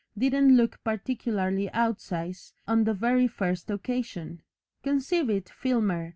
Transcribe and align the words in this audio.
didn't 0.17 0.57
look 0.57 0.83
particularly 0.83 1.69
outsize, 1.75 2.53
on 2.67 2.85
the 2.85 2.93
very 2.95 3.27
first 3.27 3.69
occasion. 3.69 4.41
Conceive 4.81 5.29
it! 5.29 5.47
Filmer! 5.49 6.09